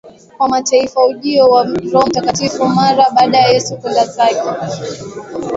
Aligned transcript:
kwa 0.37 0.49
Mataifa 0.49 1.05
Ujio 1.05 1.45
wa 1.45 1.63
Roho 1.63 2.07
Mtakatifu 2.07 2.65
Mara 2.65 3.09
baada 3.11 3.37
ya 3.39 3.47
Yesu 3.49 3.77
kwenda 3.77 4.05
zake 4.05 4.43